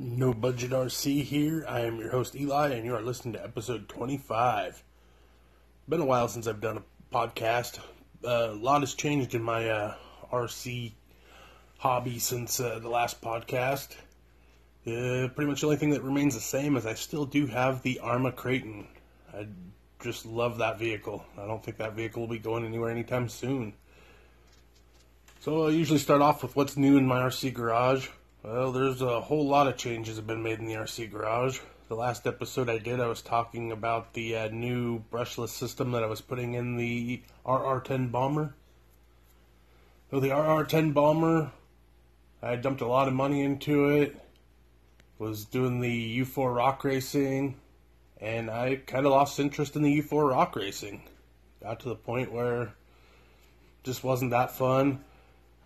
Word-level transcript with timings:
No 0.00 0.32
Budget 0.32 0.70
RC 0.70 1.24
here. 1.24 1.66
I 1.68 1.80
am 1.80 1.98
your 1.98 2.10
host 2.10 2.36
Eli, 2.36 2.68
and 2.68 2.84
you 2.84 2.94
are 2.94 3.02
listening 3.02 3.32
to 3.32 3.42
episode 3.42 3.88
25. 3.88 4.84
Been 5.88 6.00
a 6.00 6.04
while 6.04 6.28
since 6.28 6.46
I've 6.46 6.60
done 6.60 6.76
a 6.76 7.12
podcast. 7.12 7.80
Uh, 8.24 8.50
a 8.50 8.54
lot 8.54 8.82
has 8.82 8.94
changed 8.94 9.34
in 9.34 9.42
my 9.42 9.68
uh, 9.68 9.94
RC 10.32 10.92
hobby 11.78 12.20
since 12.20 12.60
uh, 12.60 12.78
the 12.78 12.88
last 12.88 13.20
podcast. 13.20 13.96
Uh, 14.86 15.26
pretty 15.34 15.50
much 15.50 15.62
the 15.62 15.66
only 15.66 15.78
thing 15.78 15.90
that 15.90 16.04
remains 16.04 16.36
the 16.36 16.40
same 16.40 16.76
is 16.76 16.86
I 16.86 16.94
still 16.94 17.26
do 17.26 17.48
have 17.48 17.82
the 17.82 17.98
Arrma 18.00 18.36
Kraton. 18.36 18.86
I 19.34 19.48
just 20.00 20.24
love 20.24 20.58
that 20.58 20.78
vehicle. 20.78 21.24
I 21.36 21.44
don't 21.44 21.64
think 21.64 21.78
that 21.78 21.94
vehicle 21.94 22.22
will 22.22 22.28
be 22.28 22.38
going 22.38 22.64
anywhere 22.64 22.90
anytime 22.90 23.28
soon. 23.28 23.72
So 25.40 25.66
I 25.66 25.70
usually 25.70 25.98
start 25.98 26.22
off 26.22 26.44
with 26.44 26.54
what's 26.54 26.76
new 26.76 26.96
in 26.98 27.04
my 27.04 27.20
RC 27.22 27.52
garage. 27.52 28.08
Well, 28.44 28.70
there's 28.70 29.02
a 29.02 29.20
whole 29.20 29.48
lot 29.48 29.66
of 29.66 29.76
changes 29.76 30.14
have 30.14 30.28
been 30.28 30.44
made 30.44 30.60
in 30.60 30.66
the 30.66 30.74
RC 30.74 31.10
garage. 31.10 31.58
The 31.88 31.96
last 31.96 32.24
episode 32.24 32.70
I 32.70 32.78
did, 32.78 33.00
I 33.00 33.08
was 33.08 33.20
talking 33.20 33.72
about 33.72 34.14
the 34.14 34.36
uh, 34.36 34.48
new 34.48 35.02
brushless 35.10 35.48
system 35.48 35.90
that 35.90 36.04
I 36.04 36.06
was 36.06 36.20
putting 36.20 36.54
in 36.54 36.76
the 36.76 37.20
RR10 37.44 38.12
Bomber. 38.12 38.54
So 40.12 40.20
the 40.20 40.28
RR10 40.28 40.94
Bomber, 40.94 41.50
I 42.40 42.54
dumped 42.54 42.80
a 42.80 42.86
lot 42.86 43.08
of 43.08 43.14
money 43.14 43.42
into 43.42 43.88
it. 43.88 44.16
Was 45.18 45.44
doing 45.44 45.80
the 45.80 46.20
U4 46.20 46.54
rock 46.54 46.84
racing, 46.84 47.56
and 48.20 48.48
I 48.48 48.76
kind 48.76 49.04
of 49.04 49.10
lost 49.10 49.40
interest 49.40 49.74
in 49.74 49.82
the 49.82 50.00
U4 50.00 50.30
rock 50.30 50.54
racing. 50.54 51.02
Got 51.60 51.80
to 51.80 51.88
the 51.88 51.96
point 51.96 52.30
where 52.30 52.72
just 53.82 54.04
wasn't 54.04 54.30
that 54.30 54.52
fun. 54.52 55.02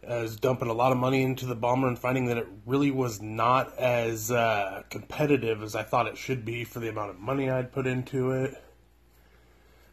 I 0.08 0.16
was 0.16 0.36
dumping 0.36 0.68
a 0.68 0.72
lot 0.72 0.90
of 0.90 0.98
money 0.98 1.22
into 1.22 1.46
the 1.46 1.54
bomber 1.54 1.86
and 1.86 1.96
finding 1.96 2.26
that 2.26 2.36
it 2.36 2.48
really 2.66 2.90
was 2.90 3.22
not 3.22 3.78
as 3.78 4.32
uh, 4.32 4.82
competitive 4.90 5.62
as 5.62 5.76
I 5.76 5.84
thought 5.84 6.08
it 6.08 6.16
should 6.16 6.44
be 6.44 6.64
for 6.64 6.80
the 6.80 6.88
amount 6.88 7.10
of 7.10 7.20
money 7.20 7.48
I'd 7.48 7.72
put 7.72 7.86
into 7.86 8.32
it. 8.32 8.60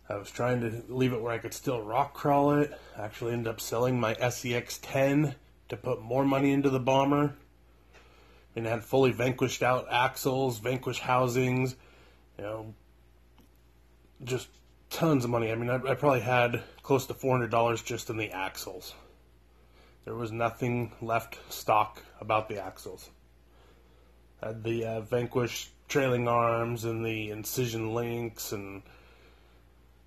I 0.10 0.16
was 0.16 0.32
trying 0.32 0.62
to 0.62 0.84
leave 0.88 1.14
it 1.14 1.22
where 1.22 1.32
I 1.32 1.38
could 1.38 1.54
still 1.54 1.84
rock 1.84 2.16
crawl 2.16 2.56
it. 2.56 2.74
I 2.98 3.04
actually 3.04 3.34
ended 3.34 3.48
up 3.48 3.62
selling 3.62 4.00
my 4.00 4.16
SCX 4.16 4.80
10 4.82 5.36
to 5.70 5.78
put 5.78 6.02
more 6.02 6.26
money 6.26 6.52
into 6.52 6.72
the 6.72 6.80
bomber. 6.80 7.36
And 8.56 8.66
had 8.66 8.84
fully 8.84 9.12
vanquished 9.12 9.62
out 9.62 9.86
axles, 9.92 10.58
vanquished 10.58 11.02
housings, 11.02 11.76
you 12.38 12.44
know, 12.44 12.74
just 14.24 14.50
tons 14.90 15.24
of 15.24 15.30
money. 15.30 15.52
I 15.52 15.56
mean, 15.56 15.70
I, 15.70 15.76
I 15.76 15.94
probably 15.94 16.22
had 16.22 16.64
close 16.82 17.06
to 17.06 17.14
$400 17.14 17.86
just 17.86 18.10
in 18.10 18.18
the 18.18 18.32
axles. 18.32 18.96
There 20.10 20.18
was 20.18 20.32
nothing 20.32 20.92
left 21.04 21.38
stock 21.54 22.02
about 22.20 22.50
the 22.50 22.58
axles. 22.58 23.12
Had 24.42 24.64
the 24.64 24.84
uh, 24.84 25.02
Vanquish 25.02 25.70
trailing 25.88 26.28
arms 26.28 26.84
and 26.84 27.06
the 27.06 27.30
incision 27.30 27.94
links 27.94 28.52
and 28.52 28.82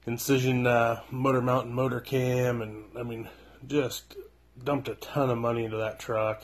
incision 0.04 0.66
uh, 0.66 1.02
motor 1.12 1.40
mount 1.40 1.66
and 1.66 1.74
motor 1.76 2.00
cam 2.00 2.62
and 2.62 2.86
I 2.98 3.04
mean 3.04 3.28
just 3.64 4.16
dumped 4.64 4.88
a 4.88 4.96
ton 4.96 5.30
of 5.30 5.38
money 5.38 5.66
into 5.66 5.76
that 5.76 6.00
truck. 6.00 6.42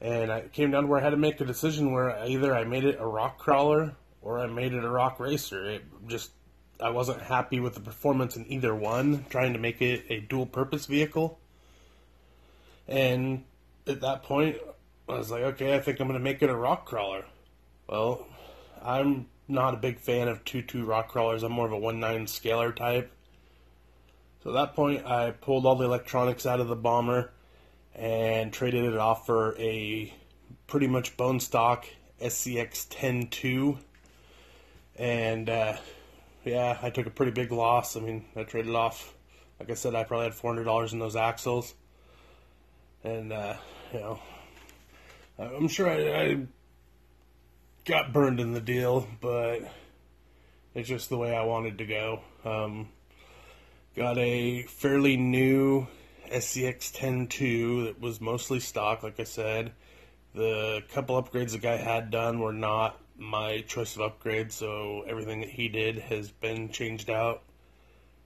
And 0.00 0.32
I 0.32 0.48
came 0.48 0.72
down 0.72 0.82
to 0.82 0.88
where 0.88 0.98
I 0.98 1.04
had 1.04 1.10
to 1.10 1.16
make 1.16 1.40
a 1.40 1.44
decision 1.44 1.92
where 1.92 2.18
either 2.24 2.52
I 2.52 2.64
made 2.64 2.82
it 2.82 2.96
a 2.98 3.06
rock 3.06 3.38
crawler 3.38 3.94
or 4.22 4.40
I 4.40 4.48
made 4.48 4.74
it 4.74 4.82
a 4.82 4.90
rock 4.90 5.20
racer. 5.20 5.70
It 5.70 5.84
just 6.08 6.32
I 6.80 6.90
wasn't 6.90 7.22
happy 7.22 7.60
with 7.60 7.74
the 7.74 7.80
performance 7.80 8.36
in 8.36 8.44
either 8.50 8.74
one, 8.74 9.24
trying 9.30 9.52
to 9.52 9.60
make 9.60 9.80
it 9.80 10.04
a 10.08 10.18
dual 10.18 10.46
purpose 10.46 10.86
vehicle. 10.86 11.39
And 12.88 13.44
at 13.86 14.00
that 14.00 14.22
point, 14.22 14.56
I 15.08 15.18
was 15.18 15.30
like, 15.30 15.42
okay, 15.42 15.74
I 15.74 15.80
think 15.80 16.00
I'm 16.00 16.06
going 16.06 16.18
to 16.18 16.22
make 16.22 16.42
it 16.42 16.50
a 16.50 16.56
rock 16.56 16.86
crawler. 16.86 17.24
Well, 17.88 18.26
I'm 18.82 19.26
not 19.48 19.74
a 19.74 19.76
big 19.76 19.98
fan 19.98 20.28
of 20.28 20.44
2-2 20.44 20.86
rock 20.86 21.08
crawlers. 21.08 21.42
I'm 21.42 21.52
more 21.52 21.66
of 21.66 21.72
a 21.72 21.78
1-9 21.78 22.28
scaler 22.28 22.72
type. 22.72 23.10
So 24.42 24.50
at 24.50 24.54
that 24.54 24.74
point, 24.74 25.04
I 25.04 25.32
pulled 25.32 25.66
all 25.66 25.76
the 25.76 25.84
electronics 25.84 26.46
out 26.46 26.60
of 26.60 26.68
the 26.68 26.76
bomber 26.76 27.32
and 27.94 28.52
traded 28.52 28.84
it 28.84 28.96
off 28.96 29.26
for 29.26 29.56
a 29.58 30.12
pretty 30.66 30.86
much 30.86 31.16
bone 31.16 31.40
stock 31.40 31.86
SCX 32.22 32.88
10-2. 32.88 33.78
And 34.96 35.50
uh, 35.50 35.76
yeah, 36.44 36.78
I 36.80 36.90
took 36.90 37.06
a 37.06 37.10
pretty 37.10 37.32
big 37.32 37.52
loss. 37.52 37.96
I 37.96 38.00
mean, 38.00 38.24
I 38.36 38.44
traded 38.44 38.74
off, 38.74 39.14
like 39.58 39.70
I 39.70 39.74
said, 39.74 39.94
I 39.94 40.04
probably 40.04 40.26
had 40.26 40.34
$400 40.34 40.92
in 40.92 40.98
those 40.98 41.16
axles 41.16 41.74
and 43.04 43.32
uh, 43.32 43.54
you 43.92 44.00
know, 44.00 44.20
I'm 45.38 45.68
sure 45.68 45.88
I, 45.88 46.22
I, 46.22 46.38
got 47.86 48.12
burned 48.12 48.40
in 48.40 48.52
the 48.52 48.60
deal, 48.60 49.06
but 49.20 49.60
it's 50.74 50.88
just 50.88 51.08
the 51.08 51.16
way 51.16 51.34
I 51.34 51.44
wanted 51.44 51.78
to 51.78 51.86
go. 51.86 52.20
Um, 52.44 52.88
got 53.96 54.18
a 54.18 54.64
fairly 54.64 55.16
new 55.16 55.86
SCX 56.30 56.92
10.2 56.92 57.86
that 57.86 58.00
was 58.00 58.20
mostly 58.20 58.60
stock, 58.60 59.02
like 59.02 59.18
I 59.18 59.24
said. 59.24 59.72
The 60.34 60.82
couple 60.92 61.20
upgrades 61.20 61.52
the 61.52 61.58
guy 61.58 61.76
had 61.76 62.10
done 62.10 62.38
were 62.38 62.52
not 62.52 63.00
my 63.16 63.62
choice 63.62 63.96
of 63.96 64.02
upgrades, 64.02 64.52
so 64.52 65.04
everything 65.06 65.40
that 65.40 65.50
he 65.50 65.68
did 65.68 65.98
has 65.98 66.30
been 66.30 66.68
changed 66.68 67.10
out 67.10 67.42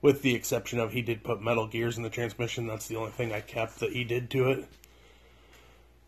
with 0.05 0.21
the 0.21 0.35
exception 0.35 0.79
of 0.79 0.93
he 0.93 1.01
did 1.01 1.23
put 1.23 1.41
metal 1.41 1.65
gears 1.65 1.97
in 1.97 2.03
the 2.03 2.11
transmission. 2.11 2.67
That's 2.67 2.87
the 2.87 2.95
only 2.95 3.09
thing 3.09 3.33
I 3.33 3.41
kept 3.41 3.79
that 3.79 3.91
he 3.91 4.03
did 4.03 4.29
to 4.29 4.51
it. 4.51 4.65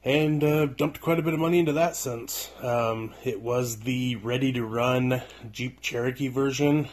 And 0.03 0.44
uh, 0.44 0.68
dumped 0.68 1.02
quite 1.02 1.18
a 1.18 1.24
bit 1.24 1.34
of 1.34 1.40
money 1.40 1.58
into 1.58 1.74
that 1.74 1.96
since. 1.96 2.52
Um, 2.62 3.16
it 3.24 3.41
was 3.41 3.78
the 3.80 4.16
ready 4.18 4.52
to 4.52 4.63
run 4.63 5.24
Jeep 5.52 5.81
Cherokee 5.81 6.28
version. 6.28 6.90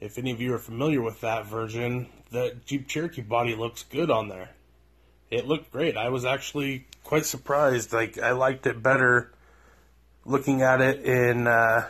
If 0.00 0.18
any 0.18 0.32
of 0.32 0.40
you 0.40 0.52
are 0.54 0.58
familiar 0.58 1.00
with 1.00 1.20
that 1.20 1.46
version, 1.46 2.08
the 2.32 2.56
Jeep 2.66 2.88
Cherokee 2.88 3.22
body 3.22 3.54
looks 3.54 3.84
good 3.84 4.10
on 4.10 4.26
there. 4.28 4.50
It 5.30 5.46
looked 5.46 5.70
great. 5.70 5.96
I 5.96 6.08
was 6.08 6.24
actually 6.24 6.88
quite 7.04 7.26
surprised. 7.26 7.92
Like 7.92 8.18
I 8.18 8.32
liked 8.32 8.66
it 8.66 8.82
better 8.82 9.32
looking 10.24 10.62
at 10.62 10.80
it 10.80 11.04
in 11.04 11.46
uh, 11.46 11.86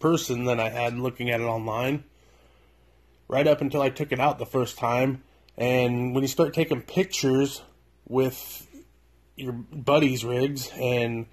person 0.00 0.44
than 0.44 0.58
I 0.58 0.70
had 0.70 0.98
looking 0.98 1.30
at 1.30 1.40
it 1.40 1.44
online 1.44 2.02
right 3.28 3.46
up 3.46 3.60
until 3.60 3.82
I 3.82 3.90
took 3.90 4.12
it 4.12 4.20
out 4.20 4.38
the 4.38 4.46
first 4.46 4.78
time. 4.78 5.22
And 5.56 6.14
when 6.14 6.22
you 6.22 6.28
start 6.28 6.54
taking 6.54 6.82
pictures 6.82 7.62
with 8.06 8.66
your 9.36 9.52
buddy's 9.52 10.24
rigs 10.24 10.70
and 10.76 11.26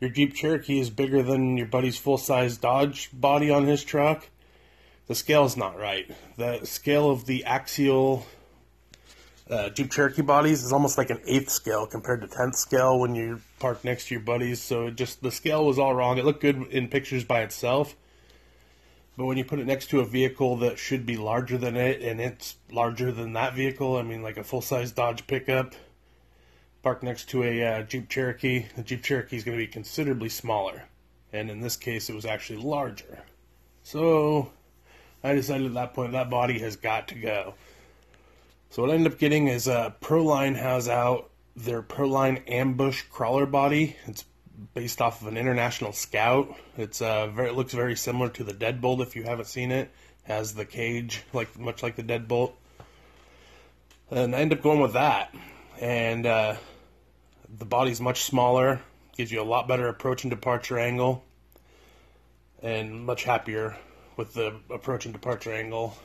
your 0.00 0.10
Jeep 0.10 0.34
Cherokee 0.34 0.78
is 0.78 0.90
bigger 0.90 1.22
than 1.22 1.56
your 1.56 1.66
buddy's 1.66 1.96
full 1.96 2.18
size 2.18 2.58
Dodge 2.58 3.10
body 3.12 3.50
on 3.50 3.66
his 3.66 3.84
truck, 3.84 4.28
the 5.06 5.14
scale 5.14 5.44
is 5.44 5.56
not 5.56 5.78
right. 5.78 6.10
The 6.36 6.64
scale 6.64 7.10
of 7.10 7.26
the 7.26 7.44
axial 7.44 8.26
uh, 9.48 9.70
Jeep 9.70 9.92
Cherokee 9.92 10.22
bodies 10.22 10.64
is 10.64 10.72
almost 10.72 10.98
like 10.98 11.10
an 11.10 11.20
eighth 11.26 11.50
scale 11.50 11.86
compared 11.86 12.20
to 12.22 12.26
tenth 12.26 12.56
scale 12.56 12.98
when 12.98 13.14
you 13.14 13.40
park 13.58 13.84
next 13.84 14.08
to 14.08 14.14
your 14.14 14.22
buddies. 14.22 14.60
So 14.60 14.90
just 14.90 15.22
the 15.22 15.30
scale 15.30 15.64
was 15.64 15.78
all 15.78 15.94
wrong. 15.94 16.18
It 16.18 16.24
looked 16.24 16.40
good 16.40 16.62
in 16.70 16.88
pictures 16.88 17.24
by 17.24 17.42
itself, 17.42 17.94
but 19.16 19.24
when 19.24 19.38
you 19.38 19.44
put 19.44 19.58
it 19.58 19.66
next 19.66 19.86
to 19.90 20.00
a 20.00 20.04
vehicle 20.04 20.56
that 20.58 20.78
should 20.78 21.06
be 21.06 21.16
larger 21.16 21.56
than 21.56 21.76
it, 21.76 22.02
and 22.02 22.20
it's 22.20 22.56
larger 22.70 23.10
than 23.10 23.32
that 23.32 23.54
vehicle, 23.54 23.96
I 23.96 24.02
mean, 24.02 24.22
like 24.22 24.36
a 24.36 24.44
full 24.44 24.60
size 24.60 24.92
Dodge 24.92 25.26
pickup, 25.26 25.74
parked 26.82 27.02
next 27.02 27.28
to 27.30 27.42
a 27.42 27.64
uh, 27.64 27.82
Jeep 27.82 28.08
Cherokee, 28.08 28.66
the 28.76 28.82
Jeep 28.82 29.02
Cherokee 29.02 29.36
is 29.36 29.44
going 29.44 29.58
to 29.58 29.64
be 29.64 29.70
considerably 29.70 30.28
smaller. 30.28 30.84
And 31.32 31.50
in 31.50 31.60
this 31.60 31.76
case, 31.76 32.08
it 32.08 32.14
was 32.14 32.26
actually 32.26 32.62
larger. 32.62 33.24
So 33.82 34.50
I 35.24 35.34
decided 35.34 35.66
at 35.66 35.74
that 35.74 35.94
point 35.94 36.12
that 36.12 36.30
body 36.30 36.58
has 36.60 36.76
got 36.76 37.08
to 37.08 37.14
go. 37.14 37.54
So 38.70 38.82
what 38.82 38.90
I 38.90 38.94
ended 38.94 39.12
up 39.12 39.18
getting 39.18 39.48
is 39.48 39.66
uh, 39.66 39.92
Proline 40.00 40.56
has 40.56 40.88
out 40.88 41.30
their 41.56 41.82
Proline 41.82 42.42
Ambush 42.46 43.02
crawler 43.10 43.46
body. 43.46 43.96
It's 44.06 44.24
based 44.74 45.00
off 45.00 45.22
of 45.22 45.28
an 45.28 45.36
international 45.36 45.92
scout. 45.92 46.54
It's 46.76 47.02
uh, 47.02 47.28
very, 47.28 47.48
it 47.48 47.54
looks 47.54 47.72
very 47.72 47.96
similar 47.96 48.28
to 48.30 48.44
the 48.44 48.54
Deadbolt 48.54 49.00
if 49.00 49.16
you 49.16 49.22
haven't 49.22 49.46
seen 49.46 49.70
it. 49.70 49.90
Has 50.24 50.54
the 50.54 50.64
cage 50.64 51.22
like 51.32 51.58
much 51.58 51.82
like 51.82 51.94
the 51.94 52.02
Deadbolt, 52.02 52.52
and 54.10 54.34
I 54.34 54.40
end 54.40 54.52
up 54.52 54.60
going 54.60 54.80
with 54.80 54.94
that. 54.94 55.34
And 55.80 56.26
uh, 56.26 56.56
the 57.58 57.64
body's 57.64 58.00
much 58.00 58.22
smaller, 58.22 58.80
gives 59.16 59.30
you 59.30 59.40
a 59.40 59.44
lot 59.44 59.68
better 59.68 59.88
approach 59.88 60.24
and 60.24 60.30
departure 60.30 60.78
angle, 60.78 61.24
and 62.62 63.04
much 63.04 63.24
happier 63.24 63.76
with 64.16 64.34
the 64.34 64.56
approach 64.70 65.04
and 65.04 65.14
departure 65.14 65.52
angle. 65.52 65.96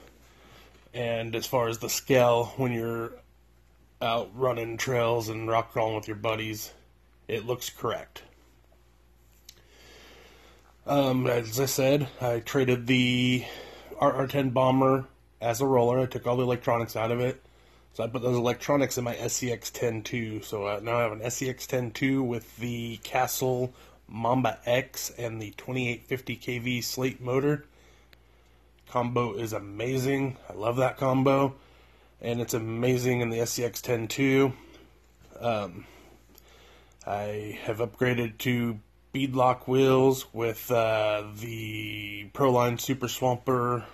And 0.94 1.36
as 1.36 1.46
far 1.48 1.70
as 1.70 1.80
the 1.80 1.90
scale, 1.90 2.54
when 2.58 2.74
you're 2.74 3.14
out 4.02 4.30
running 4.36 4.78
trails 4.78 5.30
and 5.30 5.48
rock 5.48 5.72
crawling 5.72 5.96
with 5.96 6.08
your 6.08 6.18
buddies, 6.18 6.74
it 7.28 7.46
looks 7.46 7.70
correct. 7.70 8.24
Um, 10.88 11.28
as 11.28 11.60
I 11.60 11.66
said, 11.66 12.08
I 12.20 12.40
traded 12.40 12.88
the 12.88 13.46
RR10 14.02 14.52
Bomber 14.52 15.06
as 15.40 15.62
a 15.62 15.68
roller. 15.68 16.00
I 16.00 16.06
took 16.08 16.26
all 16.26 16.38
the 16.38 16.44
electronics 16.44 16.96
out 16.96 17.12
of 17.12 17.20
it. 17.20 17.42
So 17.94 18.04
I 18.04 18.08
put 18.08 18.24
those 18.24 18.38
electronics 18.38 18.98
in 18.98 19.04
my 19.04 19.16
SCX10 19.16 20.04
too. 20.04 20.42
So 20.42 20.66
uh, 20.66 20.80
now 20.82 20.98
I 20.98 21.02
have 21.02 21.12
an 21.12 21.20
SCX10 21.20 21.94
2 21.94 22.24
with 22.24 22.58
the 22.58 22.98
Castle 23.04 23.74
Mamba 24.08 24.58
X 24.66 25.12
and 25.18 25.42
the 25.42 25.52
2850 25.52 26.38
kV 26.38 26.84
slate 26.84 27.22
motor. 27.22 27.66
Combo 28.90 29.34
is 29.34 29.54
amazing. 29.54 30.38
I 30.50 30.54
love 30.54 30.78
that 30.78 30.98
combo. 30.98 31.56
And 32.22 32.42
it's 32.42 32.54
amazing 32.54 33.22
in 33.22 33.30
the 33.30 33.40
SCX10 33.40 34.10
too. 34.10 34.54
Um, 35.40 35.86
I 37.06 37.60
have 37.64 37.78
upgraded 37.78 38.38
to 38.40 38.80
beadlock 39.14 39.68
wheels 39.68 40.26
with 40.34 40.72
uh, 40.72 41.24
the 41.40 42.30
Proline 42.34 42.80
Super 42.80 43.08
Swamper 43.08 43.86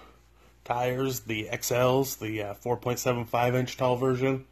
tires, 0.64 1.22
the 1.22 1.50
XLs, 1.52 2.20
the 2.20 2.44
uh, 2.44 2.54
4.75 2.56 3.56
inch 3.56 3.78
tall 3.78 3.96
version. 3.96 4.46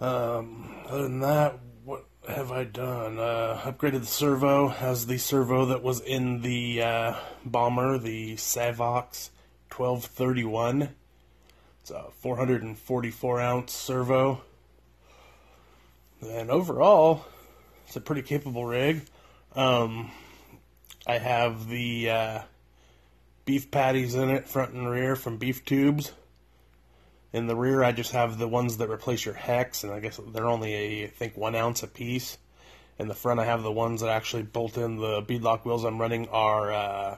Um, 0.00 0.74
other 0.86 1.04
than 1.04 1.20
that, 1.20 1.58
what 1.84 2.04
have 2.28 2.50
I 2.50 2.64
done? 2.64 3.18
Uh, 3.18 3.60
upgraded 3.62 4.00
the 4.00 4.06
servo, 4.06 4.68
has 4.68 5.06
the 5.06 5.18
servo 5.18 5.66
that 5.66 5.82
was 5.82 6.00
in 6.00 6.42
the 6.42 6.82
uh, 6.82 7.14
bomber, 7.44 7.98
the 7.98 8.34
Savox 8.34 9.30
1231. 9.74 10.90
It's 11.80 11.90
a 11.90 12.04
444 12.20 13.40
ounce 13.40 13.72
servo. 13.72 14.42
And 16.20 16.50
overall, 16.50 17.26
it's 17.92 17.96
a 17.98 18.00
pretty 18.00 18.22
capable 18.22 18.64
rig. 18.64 19.02
Um, 19.54 20.10
I 21.06 21.18
have 21.18 21.68
the 21.68 22.08
uh, 22.08 22.42
beef 23.44 23.70
patties 23.70 24.14
in 24.14 24.30
it, 24.30 24.48
front 24.48 24.72
and 24.72 24.88
rear, 24.88 25.14
from 25.14 25.36
Beef 25.36 25.62
Tubes. 25.66 26.10
In 27.34 27.48
the 27.48 27.54
rear, 27.54 27.84
I 27.84 27.92
just 27.92 28.12
have 28.12 28.38
the 28.38 28.48
ones 28.48 28.78
that 28.78 28.88
replace 28.88 29.26
your 29.26 29.34
hex, 29.34 29.84
and 29.84 29.92
I 29.92 30.00
guess 30.00 30.18
they're 30.32 30.46
only, 30.46 30.74
a, 30.74 31.04
I 31.04 31.06
think, 31.08 31.36
one 31.36 31.54
ounce 31.54 31.82
a 31.82 31.86
piece. 31.86 32.38
In 32.98 33.08
the 33.08 33.14
front, 33.14 33.40
I 33.40 33.44
have 33.44 33.62
the 33.62 33.70
ones 33.70 34.00
that 34.00 34.08
actually 34.08 34.44
bolt 34.44 34.78
in 34.78 34.96
the 34.96 35.20
beadlock 35.20 35.66
wheels 35.66 35.84
I'm 35.84 36.00
running 36.00 36.28
are 36.28 36.72
uh, 36.72 37.16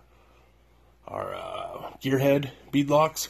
are 1.06 1.34
uh, 1.34 1.90
gearhead 2.02 2.50
beadlocks, 2.72 3.28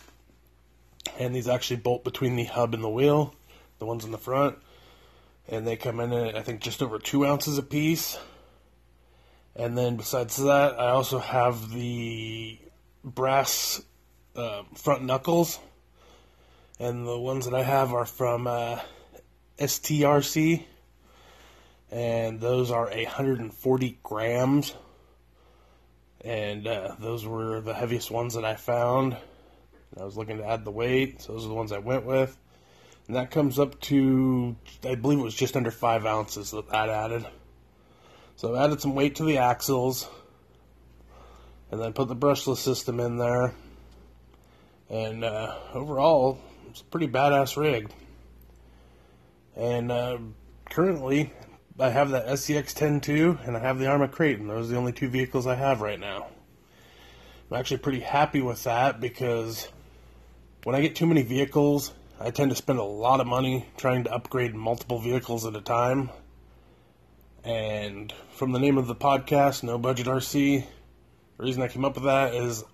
and 1.19 1.35
these 1.35 1.49
actually 1.49 1.77
bolt 1.77 2.05
between 2.05 2.37
the 2.37 2.45
hub 2.45 2.73
and 2.73 2.83
the 2.83 2.89
wheel. 2.89 3.35
The 3.81 3.87
ones 3.87 4.07
in 4.07 4.13
the 4.13 4.19
front, 4.19 4.57
and 5.49 5.67
they 5.67 5.77
come 5.77 6.01
in 6.01 6.13
at 6.13 6.37
I 6.37 6.43
think 6.43 6.61
just 6.61 6.83
over 6.83 6.99
two 6.99 7.27
ounces 7.27 7.59
a 7.59 7.63
piece. 7.63 8.19
And 9.57 9.79
then 9.79 9.97
besides 9.97 10.37
that, 10.37 10.81
I 10.81 10.89
also 10.89 11.21
have 11.21 11.71
the 11.71 12.59
brass 13.05 13.81
uh, 14.35 14.63
front 14.75 15.05
knuckles, 15.05 15.61
and 16.81 17.07
the 17.07 17.19
ones 17.19 17.45
that 17.45 17.55
I 17.55 17.63
have 17.63 17.93
are 17.93 18.07
from 18.07 18.47
uh, 18.49 18.81
STRC, 19.59 20.65
and 21.93 22.41
those 22.41 22.73
are 22.73 22.87
140 22.87 23.99
grams, 24.03 24.75
and 26.23 26.67
uh, 26.67 26.97
those 26.99 27.25
were 27.25 27.61
the 27.61 27.75
heaviest 27.75 28.11
ones 28.11 28.35
that 28.35 28.45
I 28.45 28.57
found. 28.57 29.17
I 29.97 30.05
was 30.05 30.17
looking 30.17 30.39
to 30.39 30.45
add 30.45 30.65
the 30.65 30.73
weight, 30.73 31.23
so 31.23 31.35
those 31.35 31.45
are 31.45 31.49
the 31.49 31.55
ones 31.55 31.71
I 31.71 31.79
went 31.79 32.05
with, 32.05 32.37
and 33.07 33.17
that 33.17 33.31
comes 33.31 33.59
up 33.59 33.81
to 33.83 34.57
I 34.85 34.95
believe 34.95 35.19
it 35.19 35.23
was 35.23 35.35
just 35.35 35.57
under 35.57 35.71
five 35.71 36.07
ounces 36.07 36.51
that 36.53 36.71
that 36.71 36.89
added. 36.89 37.27
So 38.37 38.55
I 38.55 38.65
added 38.65 38.81
some 38.81 38.95
weight 38.95 39.17
to 39.17 39.25
the 39.25 39.39
axles 39.39 40.09
and 41.71 41.81
then 41.81 41.93
put 41.93 42.09
the 42.09 42.17
brushless 42.17 42.59
system 42.59 43.01
in 43.01 43.19
there. 43.19 43.55
And 44.89 45.25
uh, 45.25 45.57
overall, 45.73 46.39
it's 46.71 46.81
a 46.81 46.85
pretty 46.85 47.09
badass 47.09 47.57
rig. 47.57 47.91
And 49.57 49.91
uh, 49.91 50.19
currently, 50.71 51.33
I 51.79 51.91
have 51.91 52.11
that 52.11 52.27
SCX 52.27 52.75
10.2 52.75 53.47
and 53.47 53.57
I 53.57 53.61
have 53.61 53.79
the 53.79 53.87
Arrma 53.87 54.11
Kraton. 54.11 54.49
Those 54.49 54.69
are 54.69 54.73
the 54.73 54.79
only 54.79 54.93
two 54.93 55.09
vehicles 55.09 55.47
I 55.47 55.55
have 55.55 55.81
right 55.81 55.99
now. 55.99 56.27
I'm 57.51 57.59
actually 57.59 57.79
pretty 57.79 58.01
happy 58.01 58.41
with 58.41 58.65
that 58.65 59.01
because 59.01 59.69
when 60.65 60.75
I 60.75 60.81
get 60.81 60.97
too 60.97 61.07
many 61.07 61.23
vehicles, 61.23 61.93
I 62.21 62.31
tend 62.31 62.51
to 62.51 62.57
spend 62.57 62.79
a 62.79 62.85
lot 62.85 63.21
of 63.21 63.27
money 63.27 63.67
trying 63.77 64.05
to 64.05 64.13
upgrade 64.13 64.55
multiple 64.55 65.01
vehicles 65.01 65.45
at 65.47 65.57
a 65.57 65.61
time. 65.61 66.11
And 67.43 68.13
from 68.33 68.53
the 68.53 68.59
name 68.59 68.79
of 68.79 68.87
the 68.87 68.95
podcast, 68.95 69.63
No 69.63 69.79
Budget 69.79 70.07
RC, 70.07 70.65
the 71.37 71.43
reason 71.43 71.63
I 71.63 71.69
came 71.69 71.85
up 71.85 71.97
with 71.97 72.05
that 72.05 72.35
is 72.35 72.65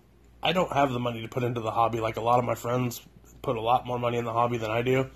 I 0.43 0.53
don't 0.53 0.73
have 0.73 0.93
the 0.93 1.01
money 1.01 1.23
to 1.23 1.29
put 1.29 1.43
into 1.43 1.61
the 1.61 1.71
hobby 1.71 2.01
like 2.01 2.17
a 2.17 2.21
lot 2.21 2.39
of 2.39 2.45
my 2.45 2.55
friends 2.55 3.01
put 3.43 3.57
a 3.57 3.61
lot 3.61 3.87
more 3.87 3.99
money 3.99 4.19
in 4.19 4.25
the 4.25 4.33
hobby 4.33 4.59
than 4.59 4.71
I 4.71 4.83
do. 4.83 5.09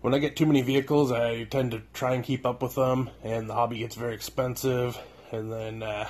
When 0.00 0.14
I 0.14 0.18
get 0.18 0.36
too 0.36 0.46
many 0.46 0.62
vehicles, 0.62 1.12
I 1.12 1.44
tend 1.44 1.70
to 1.72 1.82
try 1.92 2.14
and 2.14 2.24
keep 2.24 2.46
up 2.46 2.62
with 2.62 2.74
them, 2.74 3.10
and 3.22 3.48
the 3.48 3.54
hobby 3.54 3.78
gets 3.78 3.94
very 3.94 4.14
expensive, 4.14 4.98
and 5.30 5.52
then 5.52 5.82
uh, 5.82 6.08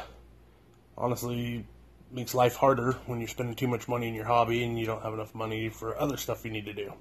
honestly 0.97 1.67
makes 2.13 2.35
life 2.35 2.57
harder 2.57 2.93
when 3.07 3.21
you're 3.21 3.29
spending 3.29 3.55
too 3.55 3.69
much 3.69 3.89
money 3.89 4.09
in 4.09 4.15
your 4.15 4.25
hobby 4.25 4.65
and 4.65 4.79
you 4.79 4.87
don't 4.87 5.03
have 5.03 5.15
enough 5.15 5.35
money 5.35 5.69
for 5.69 5.99
other 5.99 6.17
stuff 6.17 6.45
you 6.45 6.51
need 6.51 6.67
to 6.67 6.73
do. 6.73 6.93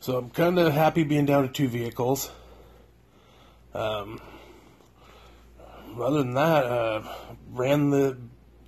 So 0.00 0.18
I'm 0.18 0.30
kind 0.30 0.58
of 0.58 0.72
happy 0.72 1.04
being 1.04 1.26
down 1.26 1.42
to 1.42 1.48
two 1.48 1.68
vehicles. 1.68 2.30
Um, 3.74 4.20
other 5.98 6.18
than 6.18 6.34
that, 6.34 6.66
uh, 6.66 7.02
ran 7.50 7.90
the 7.90 8.18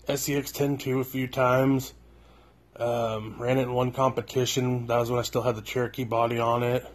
SCX 0.07 0.53
10.2 0.53 1.01
a 1.01 1.05
few 1.05 1.27
times. 1.27 1.93
Um, 2.77 3.37
ran 3.39 3.59
it 3.59 3.63
in 3.63 3.73
one 3.73 3.93
competition. 3.93 4.87
That 4.87 4.99
was 4.99 5.11
when 5.11 5.19
I 5.19 5.23
still 5.23 5.43
had 5.43 5.57
the 5.57 5.63
Cherokee 5.63 6.05
body 6.05 6.39
on 6.39 6.63
it. 6.63 6.87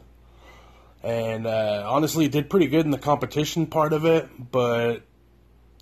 And 1.03 1.47
uh, 1.47 1.85
honestly, 1.87 2.25
it 2.25 2.31
did 2.31 2.49
pretty 2.49 2.67
good 2.67 2.85
in 2.85 2.91
the 2.91 2.97
competition 2.97 3.67
part 3.67 3.93
of 3.93 4.05
it. 4.05 4.29
But 4.51 5.01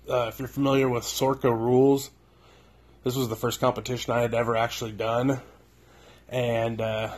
uh, 0.08 0.26
if 0.28 0.38
you're 0.38 0.48
familiar 0.48 0.88
with 0.88 1.04
SORRCA 1.04 1.50
rules, 1.50 2.10
this 3.04 3.16
was 3.16 3.28
the 3.28 3.36
first 3.36 3.60
competition 3.60 4.12
I 4.12 4.20
had 4.20 4.34
ever 4.34 4.56
actually 4.56 4.92
done. 4.92 5.40
And 6.28 6.80
uh, 6.80 7.14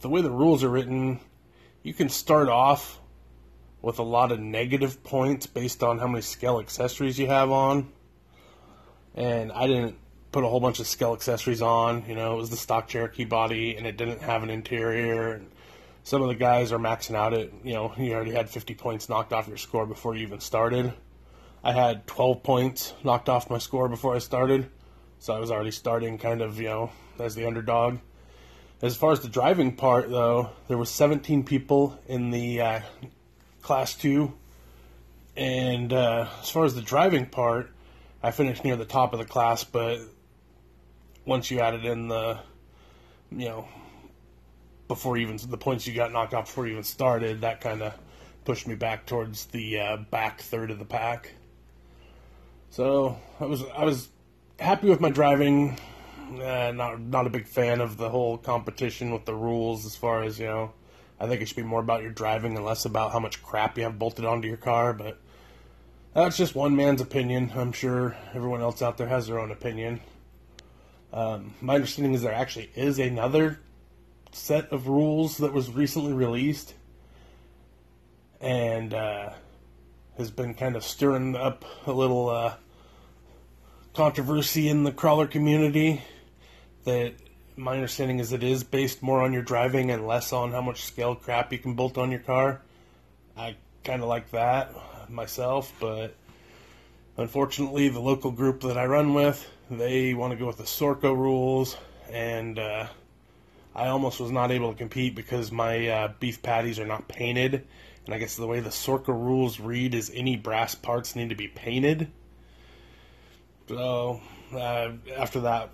the 0.00 0.08
way 0.08 0.22
the 0.22 0.30
rules 0.30 0.64
are 0.64 0.68
written, 0.68 1.20
you 1.82 1.94
can 1.94 2.08
start 2.08 2.48
off 2.48 3.00
with 3.82 3.98
a 3.98 4.02
lot 4.02 4.32
of 4.32 4.40
negative 4.40 5.02
points 5.02 5.46
based 5.46 5.82
on 5.82 5.98
how 5.98 6.06
many 6.06 6.22
scale 6.22 6.60
accessories 6.60 7.18
you 7.18 7.26
have 7.26 7.50
on. 7.50 7.90
And 9.14 9.52
I 9.52 9.66
didn't 9.66 9.96
put 10.32 10.44
a 10.44 10.48
whole 10.48 10.60
bunch 10.60 10.80
of 10.80 10.86
scale 10.86 11.12
accessories 11.12 11.62
on. 11.62 12.04
You 12.08 12.14
know, 12.14 12.34
it 12.34 12.36
was 12.36 12.50
the 12.50 12.56
stock 12.56 12.88
Cherokee 12.88 13.24
body, 13.24 13.76
and 13.76 13.86
it 13.86 13.96
didn't 13.96 14.22
have 14.22 14.42
an 14.42 14.50
interior. 14.50 15.32
And 15.32 15.50
some 16.02 16.22
of 16.22 16.28
the 16.28 16.34
guys 16.34 16.72
are 16.72 16.78
maxing 16.78 17.14
out 17.14 17.34
at, 17.34 17.50
you 17.64 17.74
know, 17.74 17.92
you 17.96 18.12
already 18.14 18.32
had 18.32 18.48
50 18.50 18.74
points 18.74 19.08
knocked 19.08 19.32
off 19.32 19.48
your 19.48 19.56
score 19.56 19.86
before 19.86 20.14
you 20.14 20.22
even 20.22 20.40
started. 20.40 20.92
I 21.62 21.72
had 21.72 22.06
12 22.06 22.42
points 22.42 22.94
knocked 23.04 23.28
off 23.28 23.50
my 23.50 23.58
score 23.58 23.88
before 23.88 24.14
I 24.14 24.18
started, 24.18 24.70
so 25.20 25.34
I 25.34 25.38
was 25.38 25.50
already 25.50 25.70
starting 25.70 26.16
kind 26.16 26.40
of, 26.40 26.58
you 26.58 26.68
know, 26.68 26.90
as 27.18 27.34
the 27.34 27.46
underdog. 27.46 27.98
As 28.80 28.96
far 28.96 29.12
as 29.12 29.20
the 29.20 29.28
driving 29.28 29.76
part, 29.76 30.08
though, 30.08 30.50
there 30.66 30.78
were 30.78 30.86
17 30.86 31.44
people 31.44 31.98
in 32.08 32.30
the 32.30 32.60
uh, 32.62 32.80
class 33.60 33.94
two. 33.94 34.32
And 35.36 35.92
uh, 35.92 36.26
as 36.40 36.50
far 36.50 36.64
as 36.64 36.74
the 36.74 36.80
driving 36.80 37.26
part, 37.26 37.70
I 38.22 38.30
finished 38.30 38.64
near 38.64 38.76
the 38.76 38.86
top 38.86 39.12
of 39.12 39.18
the 39.18 39.26
class, 39.26 39.62
but 39.62 40.00
once 41.26 41.50
you 41.50 41.60
added 41.60 41.84
in 41.84 42.08
the, 42.08 42.38
you 43.30 43.48
know, 43.48 43.68
before 44.88 45.18
even 45.18 45.38
the 45.48 45.58
points 45.58 45.86
you 45.86 45.94
got 45.94 46.12
knocked 46.12 46.32
off 46.32 46.46
before 46.46 46.66
you 46.66 46.72
even 46.72 46.82
started, 46.82 47.42
that 47.42 47.60
kind 47.60 47.82
of 47.82 47.94
pushed 48.46 48.66
me 48.66 48.74
back 48.74 49.04
towards 49.04 49.44
the 49.46 49.78
uh, 49.78 49.96
back 49.98 50.40
third 50.40 50.70
of 50.70 50.78
the 50.78 50.84
pack. 50.86 51.30
So 52.70 53.18
I 53.38 53.44
was 53.44 53.62
I 53.76 53.84
was 53.84 54.08
happy 54.60 54.88
with 54.88 55.00
my 55.00 55.10
driving. 55.10 55.78
Uh, 56.30 56.70
not 56.72 57.00
not 57.00 57.26
a 57.26 57.30
big 57.30 57.46
fan 57.46 57.80
of 57.80 57.96
the 57.96 58.08
whole 58.08 58.38
competition 58.38 59.10
with 59.10 59.24
the 59.24 59.34
rules 59.34 59.84
as 59.84 59.96
far 59.96 60.22
as 60.22 60.38
you 60.38 60.46
know 60.46 60.72
I 61.20 61.26
think 61.26 61.42
it 61.42 61.48
should 61.48 61.56
be 61.56 61.62
more 61.62 61.80
about 61.80 62.02
your 62.02 62.12
driving 62.12 62.56
and 62.56 62.64
less 62.64 62.84
about 62.84 63.12
how 63.12 63.20
much 63.20 63.42
crap 63.42 63.76
you 63.76 63.84
have 63.84 63.98
bolted 63.98 64.24
onto 64.24 64.48
your 64.48 64.56
car. 64.56 64.94
But 64.94 65.20
that's 66.14 66.38
just 66.38 66.54
one 66.54 66.74
man's 66.74 67.02
opinion. 67.02 67.52
I'm 67.54 67.72
sure 67.72 68.16
everyone 68.32 68.62
else 68.62 68.80
out 68.80 68.96
there 68.96 69.08
has 69.08 69.26
their 69.26 69.38
own 69.38 69.50
opinion. 69.50 70.00
Um, 71.12 71.54
my 71.60 71.74
understanding 71.74 72.14
is 72.14 72.22
there 72.22 72.32
actually 72.32 72.70
is 72.74 72.98
another 72.98 73.60
set 74.32 74.72
of 74.72 74.88
rules 74.88 75.38
that 75.38 75.52
was 75.52 75.70
recently 75.70 76.12
released 76.12 76.72
and 78.40 78.94
uh, 78.94 79.30
has 80.16 80.30
been 80.30 80.54
kind 80.54 80.76
of 80.76 80.84
stirring 80.84 81.36
up 81.36 81.64
a 81.86 81.92
little 81.92 82.30
uh, 82.30 82.54
controversy 83.94 84.68
in 84.68 84.84
the 84.84 84.92
crawler 84.92 85.26
community 85.26 86.02
that 86.84 87.14
my 87.56 87.74
understanding 87.74 88.18
is 88.20 88.32
it 88.32 88.42
is 88.42 88.64
based 88.64 89.02
more 89.02 89.20
on 89.22 89.32
your 89.32 89.42
driving 89.42 89.90
and 89.90 90.06
less 90.06 90.32
on 90.32 90.52
how 90.52 90.60
much 90.60 90.84
scale 90.84 91.14
crap 91.14 91.52
you 91.52 91.58
can 91.58 91.74
bolt 91.74 91.98
on 91.98 92.10
your 92.10 92.20
car. 92.20 92.60
I 93.36 93.56
kind 93.84 94.02
of 94.02 94.08
like 94.08 94.30
that 94.30 94.74
myself, 95.10 95.72
but 95.80 96.14
unfortunately, 97.16 97.88
the 97.88 98.00
local 98.00 98.30
group 98.30 98.60
that 98.62 98.78
I 98.78 98.86
run 98.86 99.12
with, 99.12 99.48
they 99.70 100.14
want 100.14 100.32
to 100.32 100.38
go 100.38 100.46
with 100.46 100.58
the 100.58 100.64
SORRCA 100.64 101.14
rules, 101.14 101.76
and 102.10 102.58
uh, 102.58 102.86
I 103.74 103.88
almost 103.88 104.20
was 104.20 104.30
not 104.30 104.50
able 104.50 104.72
to 104.72 104.78
compete 104.78 105.14
because 105.14 105.50
my 105.50 105.88
uh, 105.88 106.12
beef 106.20 106.42
patties 106.42 106.78
are 106.78 106.86
not 106.86 107.08
painted, 107.08 107.66
and 108.06 108.14
I 108.14 108.18
guess 108.18 108.36
the 108.36 108.46
way 108.46 108.60
the 108.60 108.70
SORRCA 108.70 109.08
rules 109.08 109.58
read 109.60 109.94
is 109.94 110.12
any 110.14 110.36
brass 110.36 110.74
parts 110.74 111.16
need 111.16 111.30
to 111.30 111.34
be 111.34 111.48
painted. 111.48 112.10
So 113.70 114.20
uh, 114.52 114.90
after 115.16 115.42
that, 115.42 115.70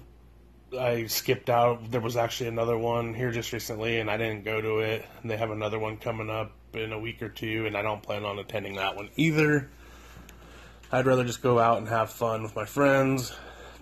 I 0.78 1.06
skipped 1.06 1.48
out. 1.48 1.90
There 1.90 2.02
was 2.02 2.18
actually 2.18 2.48
another 2.48 2.76
one 2.76 3.14
here 3.14 3.30
just 3.30 3.54
recently, 3.54 4.00
and 4.00 4.10
I 4.10 4.18
didn't 4.18 4.44
go 4.44 4.60
to 4.60 4.80
it. 4.80 5.06
And 5.22 5.30
they 5.30 5.38
have 5.38 5.50
another 5.50 5.78
one 5.78 5.96
coming 5.96 6.28
up 6.28 6.52
in 6.74 6.92
a 6.92 6.98
week 6.98 7.22
or 7.22 7.30
two, 7.30 7.64
and 7.64 7.74
I 7.74 7.80
don't 7.80 8.02
plan 8.02 8.26
on 8.26 8.38
attending 8.38 8.74
that 8.74 8.96
one 8.96 9.08
either. 9.16 9.70
I'd 10.92 11.06
rather 11.06 11.24
just 11.24 11.40
go 11.40 11.58
out 11.58 11.78
and 11.78 11.88
have 11.88 12.10
fun 12.10 12.42
with 12.42 12.54
my 12.54 12.66
friends 12.66 13.32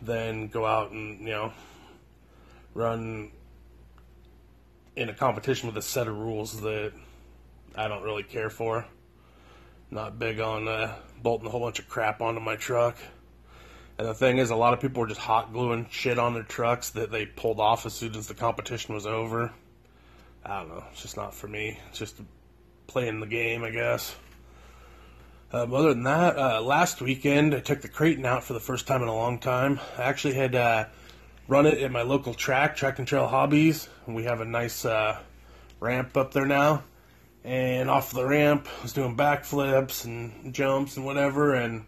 than 0.01 0.47
go 0.47 0.65
out 0.65 0.93
and, 0.93 1.19
you 1.19 1.33
know, 1.33 1.53
run 2.73 3.33
in 4.95 5.09
a 5.09 5.13
competition 5.13 5.67
with 5.67 5.77
a 5.77 5.83
set 5.83 6.07
of 6.07 6.17
rules 6.17 6.61
that 6.61 6.93
I 7.75 7.89
don't 7.89 8.05
really 8.05 8.23
care 8.23 8.49
for. 8.49 8.87
Not 9.91 10.21
big 10.21 10.39
on 10.39 10.69
uh, 10.69 10.95
bolting 11.21 11.49
a 11.49 11.51
whole 11.51 11.63
bunch 11.63 11.81
of 11.81 11.89
crap 11.89 12.21
onto 12.21 12.41
my 12.41 12.55
truck. 12.55 12.97
And 13.99 14.09
the 14.09 14.15
thing 14.15 14.39
is, 14.39 14.51
a 14.51 14.57
lot 14.57 14.75
of 14.75 14.81
people 14.81 15.01
were 15.01 15.07
just 15.07 15.21
hot 15.21 15.53
gluing 15.53 15.87
shit 15.91 16.19
on 16.19 16.35
their 16.35 16.43
trucks 16.43 16.91
that 16.91 17.13
they 17.13 17.27
pulled 17.27 17.61
off 17.61 17.87
as 17.87 17.93
soon 17.93 18.17
as 18.17 18.27
the 18.27 18.35
competition 18.35 18.95
was 18.95 19.07
over. 19.07 19.53
I 20.45 20.61
don't 20.61 20.69
know. 20.69 20.85
It's 20.93 21.03
just 21.03 21.17
not 21.17 21.35
for 21.35 21.47
me. 21.47 21.79
It's 21.89 21.99
just 21.99 22.21
playing 22.87 23.21
the 23.21 23.27
game, 23.27 23.63
I 23.63 23.71
guess. 23.71 24.15
Um, 25.53 25.73
other 25.73 25.91
than 25.91 26.03
that, 26.03 26.37
uh, 26.37 26.61
last 26.61 27.01
weekend 27.01 27.55
I 27.55 27.61
took 27.61 27.81
the 27.81 27.89
Kraton 27.89 28.27
out 28.27 28.43
for 28.43 28.55
the 28.55 28.61
first 28.61 28.89
time 28.89 29.03
in 29.03 29.09
a 29.09 29.15
long 29.15 29.39
time. 29.39 29.79
I 29.97 30.03
actually 30.03 30.35
had 30.35 30.57
uh, 30.57 30.87
run 31.47 31.67
it 31.67 31.79
at 31.79 31.93
my 31.93 32.03
local 32.03 32.35
track, 32.35 32.75
Track 32.75 32.99
and 32.99 33.07
Trail 33.07 33.29
Hobbies. 33.29 33.89
We 34.07 34.25
have 34.25 34.41
a 34.41 34.45
nice 34.45 34.85
uh, 34.85 35.21
ramp 35.79 36.17
up 36.17 36.33
there 36.33 36.47
now. 36.47 36.83
And 37.45 37.89
off 37.89 38.11
the 38.11 38.27
ramp, 38.27 38.67
I 38.81 38.83
was 38.83 38.93
doing 38.93 39.17
backflips 39.17 40.05
and 40.05 40.53
jumps 40.53 40.97
and 40.97 41.07
whatever. 41.07 41.55
And 41.55 41.85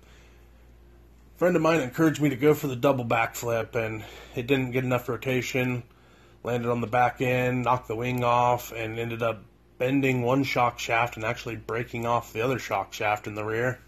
friend 1.37 1.55
of 1.55 1.63
mine 1.63 1.81
encouraged 1.81 2.21
me 2.21 2.31
to 2.31 2.37
go 2.37 2.55
for 2.55 2.67
the 2.67 2.77
double 2.77 3.05
backflip, 3.05 3.75
and 3.75 4.05
it 4.35 4.47
didn't 4.47 4.71
get 4.71 4.85
enough 4.85 5.09
rotation. 5.09 5.83
Landed 6.43 6.71
on 6.71 6.81
the 6.81 6.87
back 6.87 7.21
end, 7.21 7.65
knocked 7.65 7.89
the 7.89 7.97
wing 7.97 8.25
off, 8.25 8.73
and 8.73 8.99
ended 8.99 9.23
up 9.23 9.43
bending 9.79 10.23
one 10.23 10.45
shock 10.45 10.79
shaft 10.79 11.17
and 11.17 11.25
actually 11.25 11.57
breaking 11.57 12.07
off 12.07 12.33
the 12.33 12.41
other 12.41 12.59
shock 12.59 12.93
shaft 12.93 13.27
in 13.27 13.35
the 13.35 13.45
rear. 13.45 13.79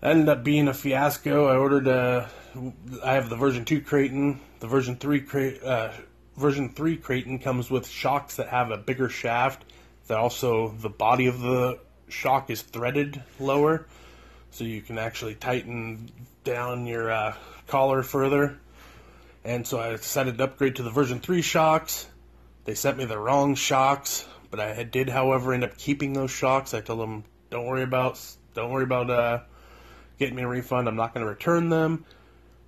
That 0.00 0.10
ended 0.10 0.28
up 0.28 0.44
being 0.44 0.68
a 0.68 0.74
fiasco. 0.74 1.46
I 1.46 1.56
ordered 1.56 1.88
a. 1.88 2.30
I 3.02 3.14
have 3.14 3.28
the 3.28 3.36
version 3.36 3.64
two 3.64 3.80
Kraton. 3.80 4.40
The 4.60 4.66
version 4.66 4.96
three 4.96 5.20
crate. 5.20 5.62
Uh, 5.62 5.90
version 6.36 6.68
three 6.68 6.96
Kraton 6.96 7.38
comes 7.38 7.70
with 7.70 7.88
shocks 7.88 8.36
that 8.36 8.48
have 8.48 8.70
a 8.70 8.76
bigger 8.76 9.08
shaft. 9.08 9.64
That 10.06 10.18
also 10.18 10.68
the 10.68 10.90
body 10.90 11.26
of 11.26 11.40
the 11.40 11.80
shock 12.08 12.50
is 12.50 12.62
threaded 12.62 13.22
lower, 13.40 13.86
so 14.50 14.64
you 14.64 14.80
can 14.80 14.98
actually 14.98 15.34
tighten 15.34 16.10
down 16.44 16.86
your 16.86 17.10
uh, 17.10 17.34
collar 17.66 18.02
further. 18.02 18.58
And 19.44 19.66
so 19.66 19.78
I 19.78 19.90
decided 19.90 20.38
to 20.38 20.44
upgrade 20.44 20.76
to 20.76 20.82
the 20.82 20.90
version 20.90 21.20
three 21.20 21.42
shocks. 21.42 22.08
They 22.64 22.74
sent 22.74 22.98
me 22.98 23.04
the 23.04 23.18
wrong 23.18 23.54
shocks, 23.54 24.26
but 24.50 24.58
I 24.58 24.82
did, 24.82 25.08
however, 25.08 25.52
end 25.52 25.64
up 25.64 25.78
keeping 25.78 26.12
those 26.12 26.30
shocks. 26.30 26.74
I 26.74 26.80
told 26.80 27.00
them, 27.00 27.24
"Don't 27.50 27.66
worry 27.66 27.84
about, 27.84 28.20
don't 28.54 28.72
worry 28.72 28.82
about 28.82 29.08
uh, 29.08 29.40
getting 30.18 30.34
me 30.34 30.42
a 30.42 30.48
refund. 30.48 30.88
I'm 30.88 30.96
not 30.96 31.14
going 31.14 31.24
to 31.24 31.30
return 31.30 31.68
them 31.68 32.04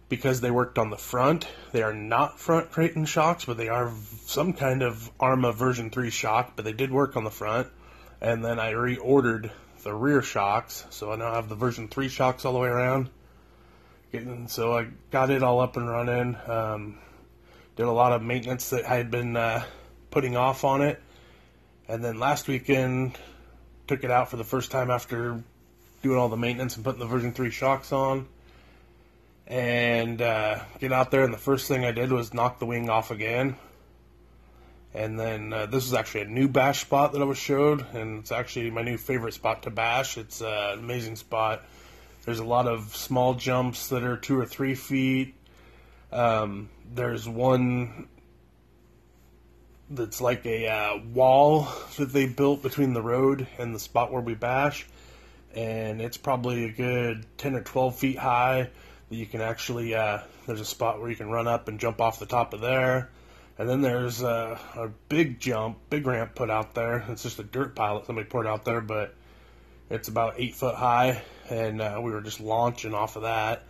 because 0.09 0.41
they 0.41 0.51
worked 0.51 0.79
on 0.79 0.91
the 0.91 0.97
front. 0.97 1.47
They 1.73 1.83
are 1.83 1.93
not 1.93 2.39
front 2.39 2.71
Kraton 2.71 3.05
shocks, 3.05 3.45
but 3.45 3.57
they 3.57 3.69
are 3.69 3.93
some 4.27 4.53
kind 4.53 4.83
of 4.83 5.11
Arrma 5.21 5.55
version 5.55 5.91
3 5.91 6.11
shock, 6.11 6.53
but 6.57 6.65
they 6.65 6.73
did 6.73 6.91
work 6.91 7.17
on 7.17 7.25
the 7.25 7.31
front. 7.31 7.69
And 8.21 8.45
then 8.45 8.59
I 8.59 8.73
reordered 8.73 9.51
the 9.83 9.95
rear 9.95 10.23
shocks, 10.23 10.85
so 10.91 11.13
I 11.13 11.17
now 11.17 11.33
have 11.35 11.49
the 11.49 11.55
version 11.55 11.89
3 11.89 12.09
shocks 12.09 12.45
all 12.45 12.53
the 12.53 12.59
way 12.59 12.69
around. 12.69 13.11
Getting, 14.13 14.49
so 14.49 14.77
I 14.77 14.89
got 15.11 15.31
it 15.31 15.43
all 15.43 15.61
up 15.61 15.77
and 15.77 15.89
running. 15.89 16.37
Um, 16.47 16.99
did 17.77 17.87
a 17.87 17.93
lot 17.93 18.13
of 18.13 18.23
maintenance 18.23 18.71
that 18.71 18.85
I 18.87 18.97
had 18.97 19.11
been 19.11 19.37
uh, 19.37 19.65
putting 20.11 20.37
off 20.37 20.65
on 20.65 20.83
it. 20.83 21.01
And 21.89 22.05
then 22.05 22.19
last 22.19 22.49
weekend, 22.49 23.19
took 23.87 24.05
it 24.05 24.11
out 24.11 24.31
for 24.31 24.37
the 24.37 24.45
first 24.45 24.71
time 24.71 24.91
after 24.91 25.43
doing 26.03 26.19
all 26.19 26.29
the 26.29 26.37
maintenance 26.37 26.77
and 26.77 26.85
putting 26.85 27.01
the 27.01 27.07
version 27.07 27.33
3 27.33 27.51
shocks 27.51 27.93
on 27.93 28.27
and 29.49 30.21
uh, 30.21 30.61
get 30.79 30.93
out 30.93 31.11
there 31.11 31.25
and 31.25 31.33
the 31.33 31.39
first 31.39 31.67
thing 31.67 31.85
i 31.85 31.91
did 31.91 32.13
was 32.13 32.35
knock 32.35 32.59
the 32.59 32.67
wing 32.67 32.89
off 32.91 33.11
again 33.11 33.57
and 34.95 35.19
then 35.19 35.53
uh, 35.53 35.67
this 35.67 35.87
is 35.87 35.95
actually 35.95 36.23
a 36.23 36.29
new 36.29 36.49
bash 36.49 36.81
spot 36.81 37.13
that 37.13 37.23
i 37.23 37.25
was 37.25 37.39
showed 37.39 37.85
and 37.95 38.21
it's 38.21 38.33
actually 38.33 38.71
my 38.71 38.83
new 38.83 38.97
favorite 38.97 39.35
spot 39.35 39.63
to 39.63 39.71
bash 39.71 40.17
it's 40.17 40.43
uh, 40.43 40.71
an 40.73 40.79
amazing 40.79 41.17
spot 41.17 41.63
there's 42.25 42.41
a 42.41 42.45
lot 42.45 42.67
of 42.67 42.95
small 42.97 43.35
jumps 43.35 43.89
that 43.89 44.03
are 44.03 44.17
two 44.17 44.39
or 44.39 44.47
three 44.47 44.75
feet 44.75 45.35
um, 46.11 46.69
there's 46.95 47.29
one 47.29 48.09
that's 49.91 50.21
like 50.21 50.45
a 50.47 50.69
uh, 50.69 50.99
wall 51.13 51.69
that 51.97 52.13
they 52.13 52.27
built 52.27 52.63
between 52.63 52.93
the 52.93 53.03
road 53.03 53.47
and 53.59 53.75
the 53.75 53.79
spot 53.79 54.13
where 54.13 54.23
we 54.23 54.35
bash 54.35 54.87
and 55.55 56.01
it's 56.01 56.17
probably 56.17 56.65
a 56.65 56.73
good 56.73 57.25
10 57.39 57.55
or 57.55 57.63
12 57.63 57.97
feet 57.97 58.19
high. 58.19 58.71
That 59.09 59.17
you 59.17 59.27
can 59.27 59.41
actually, 59.41 59.95
uh, 59.95 60.21
there's 60.47 60.61
a 60.61 60.65
spot 60.65 61.01
where 61.01 61.09
you 61.09 61.17
can 61.17 61.31
run 61.31 61.49
up 61.49 61.69
and 61.69 61.81
jump 61.81 62.01
off 62.01 62.19
the 62.19 62.27
top 62.27 62.53
of 62.53 62.61
there. 62.61 63.11
And 63.59 63.69
then 63.69 63.81
there's 63.81 64.23
a, 64.23 64.59
a 64.77 64.89
big 65.09 65.41
jump, 65.41 65.79
big 65.91 66.07
ramp 66.07 66.37
put 66.37 66.49
out 66.49 66.75
there. 66.75 67.05
It's 67.09 67.25
just 67.25 67.41
a 67.41 67.43
dirt 67.43 67.75
pile 67.75 67.99
that 67.99 68.07
somebody 68.07 68.29
put 68.29 68.47
out 68.47 68.65
there, 68.65 68.81
but 68.81 69.17
it's 69.91 70.07
about 70.07 70.35
eight 70.39 70.55
foot 70.55 70.77
high. 70.77 71.23
And 71.51 71.83
uh, 71.83 72.01
we 72.01 72.13
were 72.13 72.21
just 72.21 72.41
launching 72.41 72.95
off 72.95 73.17
of 73.17 73.23
that. 73.23 73.65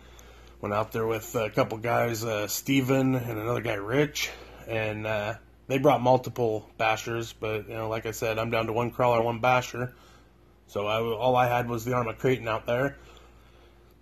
Went 0.61 0.75
out 0.75 0.91
there 0.91 1.07
with 1.07 1.33
a 1.35 1.49
couple 1.49 1.79
guys, 1.79 2.23
uh, 2.23 2.47
Steven 2.47 3.15
and 3.15 3.39
another 3.39 3.61
guy, 3.61 3.75
Rich. 3.75 4.29
And 4.67 5.07
uh, 5.07 5.35
they 5.67 5.79
brought 5.79 6.01
multiple 6.01 6.69
bashers, 6.79 7.33
but, 7.39 7.67
you 7.67 7.73
know, 7.73 7.89
like 7.89 8.05
I 8.05 8.11
said, 8.11 8.37
I'm 8.37 8.51
down 8.51 8.67
to 8.67 8.73
one 8.73 8.91
crawler, 8.91 9.23
one 9.23 9.39
basher. 9.39 9.95
So 10.67 10.85
I, 10.85 11.01
all 11.01 11.35
I 11.35 11.47
had 11.47 11.67
was 11.67 11.83
the 11.83 11.91
Arrma 11.91 12.15
Kraton 12.15 12.47
out 12.47 12.67
there. 12.67 12.97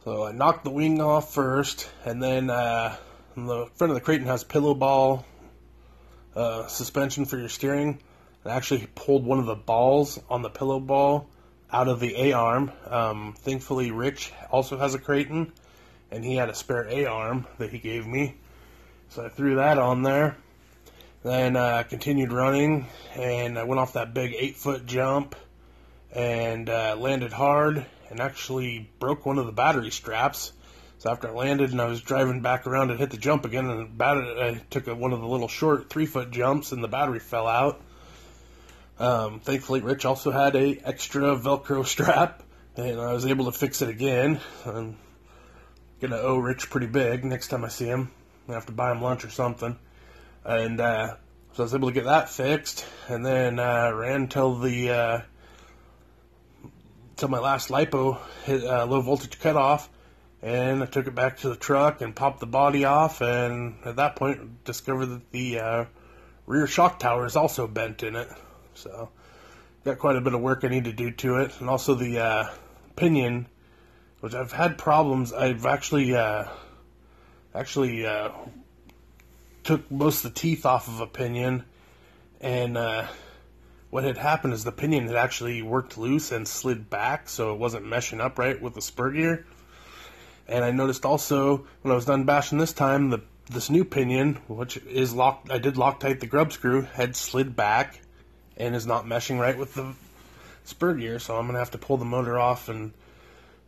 So 0.04 0.26
I 0.26 0.34
knocked 0.34 0.66
the 0.66 0.70
wing 0.70 1.00
off 1.00 1.34
first, 1.34 1.90
and 2.04 2.22
then 2.22 2.50
uh, 2.50 2.98
the 3.38 3.68
front 3.76 3.92
of 3.92 3.96
the 3.96 4.02
Kraton 4.02 4.28
has 4.28 4.44
pillow 4.44 4.74
ball 4.74 5.26
uh, 6.38 6.68
suspension 6.68 7.26
for 7.26 7.38
your 7.38 7.50
steering. 7.50 8.00
I 8.46 8.52
actually 8.52 8.88
pulled 8.94 9.26
one 9.26 9.40
of 9.40 9.48
the 9.48 9.56
balls 9.56 10.20
on 10.30 10.44
the 10.44 10.50
pillow 10.50 10.80
ball 10.80 11.28
out 11.72 11.88
of 11.88 12.00
the 12.00 12.16
A 12.16 12.34
arm. 12.34 12.72
Um, 12.86 13.36
thankfully, 13.40 13.92
Rich 13.92 14.32
also 14.52 14.78
has 14.78 14.94
a 14.94 15.00
Kraton, 15.00 15.52
and 16.12 16.24
he 16.24 16.36
had 16.36 16.50
a 16.50 16.56
spare 16.56 16.88
A 16.88 17.06
arm 17.06 17.48
that 17.58 17.72
he 17.72 17.80
gave 17.80 18.06
me. 18.06 18.36
So 19.10 19.26
I 19.26 19.30
threw 19.30 19.56
that 19.56 19.80
on 19.80 20.04
there. 20.04 20.38
Then 21.24 21.56
uh, 21.56 21.84
continued 21.90 22.32
running, 22.32 22.86
and 23.16 23.58
I 23.58 23.64
went 23.64 23.80
off 23.80 23.94
that 23.94 24.14
big 24.14 24.36
eight 24.38 24.56
foot 24.56 24.86
jump 24.86 25.36
and 26.14 26.70
uh, 26.70 26.96
landed 26.98 27.34
hard 27.34 27.86
and 28.10 28.20
actually 28.20 28.90
broke 29.00 29.26
one 29.26 29.40
of 29.40 29.46
the 29.46 29.52
battery 29.52 29.92
straps. 29.92 30.54
So 31.00 31.12
after 31.12 31.28
I 31.28 31.32
landed 31.32 31.72
and 31.72 31.82
I 31.82 31.86
was 31.86 32.02
driving 32.02 32.42
back 32.42 32.66
around 32.66 32.90
and 32.90 33.00
hit 33.00 33.12
the 33.12 33.18
jump 33.18 33.46
again, 33.46 33.70
and 33.70 33.82
about 33.82 33.98
battery, 33.98 34.42
I 34.42 34.62
took 34.70 34.88
a, 34.88 34.96
one 34.96 35.14
of 35.14 35.20
the 35.20 35.28
little 35.28 35.48
short 35.48 35.90
three 35.90 36.08
foot 36.08 36.32
jumps 36.32 36.72
and 36.72 36.84
the 36.84 36.88
battery 36.88 37.20
fell 37.20 37.48
out. 37.48 37.82
Um, 39.00 39.40
thankfully, 39.40 39.82
Rich 39.82 40.06
also 40.06 40.32
had 40.32 40.56
a 40.56 40.80
extra 40.84 41.38
Velcro 41.38 41.86
strap, 41.86 42.42
and 42.76 43.00
I 43.00 43.14
was 43.14 43.26
able 43.26 43.46
to 43.46 43.52
fix 43.52 43.82
it 43.82 43.90
again. 43.90 44.40
I'm 44.66 44.98
gonna 46.00 46.18
owe 46.18 46.38
Rich 46.38 46.70
pretty 46.70 46.88
big 46.88 47.24
next 47.24 47.50
time 47.50 47.64
I 47.64 47.70
see 47.70 47.86
him. 47.86 48.12
I 48.50 48.54
have 48.54 48.66
to 48.68 48.72
buy 48.72 48.92
him 48.92 49.02
lunch 49.02 49.24
or 49.24 49.30
something. 49.30 49.78
And 50.46 50.80
uh, 50.80 51.16
so 51.54 51.64
I 51.64 51.66
was 51.66 51.76
able 51.76 51.90
to 51.90 51.94
get 51.94 52.06
that 52.06 52.30
fixed, 52.30 52.86
and 53.08 53.24
then 53.26 53.60
uh, 53.60 53.92
ran 53.94 54.30
till 54.30 54.56
the 54.56 54.90
uh, 54.90 55.22
till 57.18 57.30
my 57.30 57.40
last 57.40 57.70
lipo 57.70 58.20
hit 58.46 58.64
uh, 58.64 58.86
low 58.86 59.02
voltage 59.02 59.40
cutoff, 59.40 59.90
and 60.48 60.82
I 60.82 60.86
took 60.86 61.08
it 61.08 61.14
back 61.14 61.40
to 61.40 61.50
the 61.50 61.58
truck 61.58 62.00
and 62.00 62.16
popped 62.16 62.40
the 62.40 62.46
body 62.46 62.86
off, 62.86 63.20
and 63.20 63.76
at 63.84 63.98
that 63.98 64.16
point 64.16 64.64
discovered 64.64 65.08
that 65.08 65.32
the 65.32 65.60
uh, 65.60 65.86
rear 66.46 66.68
shock 66.68 67.00
tower 67.00 67.26
is 67.26 67.36
also 67.36 67.68
bent 67.68 68.02
in 68.02 68.16
it. 68.16 68.30
So 68.74 69.10
got 69.84 70.00
quite 70.00 70.16
a 70.16 70.22
bit 70.22 70.34
of 70.34 70.40
work 70.40 70.64
I 70.64 70.70
need 70.70 70.86
to 70.86 70.94
do 70.94 71.12
to 71.12 71.42
it, 71.42 71.52
and 71.60 71.70
also 71.70 71.96
the 71.96 72.20
uh, 72.20 72.50
pinion, 72.96 73.48
which 74.22 74.34
I've 74.34 74.54
had 74.54 74.78
problems. 74.78 75.34
I've 75.34 75.66
actually 75.66 76.16
uh, 76.16 76.46
actually 77.54 78.06
uh, 78.06 78.30
took 79.66 79.92
most 79.92 80.24
of 80.24 80.34
the 80.34 80.40
teeth 80.40 80.66
off 80.66 80.88
of 80.88 81.02
a 81.02 81.08
pinion, 81.08 81.66
and 82.40 82.78
uh, 82.78 83.06
what 83.90 84.06
had 84.06 84.18
happened 84.18 84.54
is 84.54 84.64
the 84.64 84.72
pinion 84.72 85.08
had 85.08 85.18
actually 85.18 85.62
worked 85.62 85.98
loose 85.98 86.32
and 86.32 86.48
slid 86.48 86.90
back, 86.90 87.28
so 87.28 87.52
it 87.54 87.60
wasn't 87.60 87.86
meshing 87.86 88.22
up 88.22 88.40
right 88.40 88.62
with 88.62 88.76
the 88.76 88.82
spur 88.82 89.12
gear. 89.12 89.46
And 90.48 90.64
I 90.64 90.72
noticed 90.72 91.06
also 91.06 91.68
when 91.82 91.92
I 91.92 91.96
was 91.96 92.06
done 92.06 92.24
bashing 92.24 92.58
this 92.58 92.74
time, 92.74 93.10
the 93.10 93.22
this 93.50 93.70
new 93.70 93.86
pinion, 93.86 94.36
which 94.48 94.78
is 94.78 95.14
locked, 95.14 95.50
I 95.50 95.58
did 95.58 95.76
Loctite 95.76 96.20
the 96.20 96.28
grub 96.28 96.52
screw, 96.52 96.82
had 96.82 97.16
slid 97.16 97.56
back 97.56 98.02
and 98.58 98.76
is 98.76 98.86
not 98.86 99.06
meshing 99.06 99.40
right 99.40 99.58
with 99.58 99.74
the 99.74 99.94
spur 100.66 100.96
gear, 100.96 101.20
so 101.20 101.38
I'm 101.38 101.44
going 101.44 101.54
to 101.54 101.60
have 101.60 101.72
to 101.72 101.78
pull 101.78 101.98
the 101.98 102.06
motor 102.06 102.38
off 102.38 102.68
and 102.68 102.92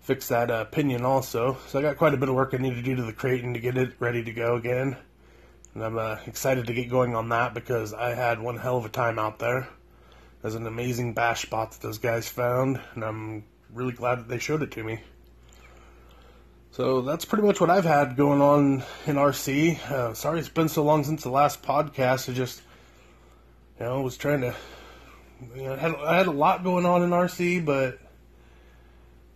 fix 0.01 0.27
that 0.29 0.51
uh, 0.51 0.65
pinion 0.65 1.05
also. 1.05 1.57
So 1.67 1.79
I 1.79 1.81
got 1.81 1.97
quite 1.97 2.13
a 2.13 2.17
bit 2.17 2.29
of 2.29 2.35
work 2.35 2.53
I 2.53 2.57
need 2.57 2.75
to 2.75 2.81
do 2.81 2.95
to 2.95 3.03
the 3.03 3.13
Kraton 3.13 3.53
to 3.53 3.59
get 3.59 3.77
it 3.77 3.93
ready 3.99 4.23
to 4.23 4.31
go 4.31 4.55
again. 4.55 4.97
And 5.75 5.83
I'm 5.83 5.97
uh, 5.97 6.17
excited 6.25 6.67
to 6.67 6.73
get 6.73 6.89
going 6.89 7.15
on 7.15 7.29
that 7.29 7.53
because 7.53 7.93
I 7.93 8.13
had 8.13 8.41
one 8.41 8.57
hell 8.57 8.77
of 8.77 8.85
a 8.85 8.89
time 8.89 9.19
out 9.19 9.39
there. 9.39 9.69
There's 10.41 10.55
an 10.55 10.67
amazing 10.67 11.13
bash 11.13 11.43
spot 11.43 11.71
that 11.71 11.81
those 11.81 11.99
guys 11.99 12.27
found, 12.27 12.81
and 12.95 13.03
I'm 13.03 13.43
really 13.73 13.93
glad 13.93 14.19
that 14.19 14.27
they 14.27 14.39
showed 14.39 14.63
it 14.63 14.71
to 14.71 14.83
me. 14.83 14.99
So 16.71 17.01
that's 17.01 17.25
pretty 17.25 17.45
much 17.45 17.59
what 17.59 17.69
I've 17.69 17.85
had 17.85 18.15
going 18.15 18.41
on 18.41 18.83
in 19.07 19.15
RC. 19.15 19.79
Uh, 19.89 20.13
sorry 20.13 20.39
it's 20.39 20.49
been 20.49 20.69
so 20.69 20.83
long 20.83 21.03
since 21.03 21.23
the 21.23 21.31
last 21.31 21.63
podcast. 21.63 22.29
I 22.29 22.33
just, 22.33 22.61
you 23.79 23.85
know, 23.85 24.01
was 24.01 24.17
trying 24.17 24.41
to, 24.41 24.55
you 25.55 25.63
know, 25.63 25.73
I 25.73 25.77
had, 25.77 25.95
I 25.95 26.17
had 26.17 26.27
a 26.27 26.31
lot 26.31 26.63
going 26.63 26.85
on 26.85 27.01
in 27.01 27.09
RC, 27.09 27.65
but, 27.65 27.99